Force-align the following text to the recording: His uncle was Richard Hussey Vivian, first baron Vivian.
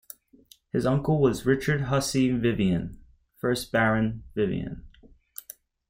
His 0.71 0.87
uncle 0.87 1.21
was 1.21 1.45
Richard 1.45 1.81
Hussey 1.81 2.31
Vivian, 2.31 3.03
first 3.35 3.71
baron 3.71 4.23
Vivian. 4.33 4.87